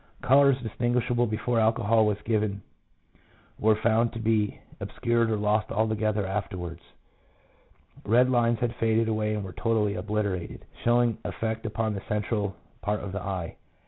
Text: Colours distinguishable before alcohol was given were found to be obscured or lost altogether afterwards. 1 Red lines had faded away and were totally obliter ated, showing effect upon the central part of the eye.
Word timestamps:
Colours 0.23 0.59
distinguishable 0.63 1.27
before 1.27 1.59
alcohol 1.59 2.07
was 2.07 2.19
given 2.23 2.63
were 3.59 3.75
found 3.75 4.11
to 4.11 4.17
be 4.17 4.59
obscured 4.79 5.29
or 5.29 5.37
lost 5.37 5.69
altogether 5.71 6.25
afterwards. 6.25 6.81
1 8.05 8.11
Red 8.11 8.29
lines 8.31 8.57
had 8.57 8.73
faded 8.77 9.07
away 9.07 9.35
and 9.35 9.43
were 9.43 9.53
totally 9.53 9.93
obliter 9.93 10.35
ated, 10.41 10.65
showing 10.83 11.19
effect 11.23 11.67
upon 11.67 11.93
the 11.93 12.01
central 12.09 12.55
part 12.81 13.01
of 13.01 13.11
the 13.11 13.21
eye. 13.21 13.57